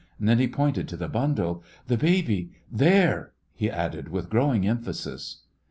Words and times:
Then 0.19 0.39
he 0.39 0.47
pointed 0.47 0.87
to 0.87 0.97
the 0.97 1.07
bundle. 1.07 1.63
"The 1.85 1.95
baby, 1.95 2.53
there," 2.71 3.33
he 3.53 3.69
added, 3.69 4.09
with 4.09 4.31
growing 4.31 4.67
emphasis. 4.67 5.43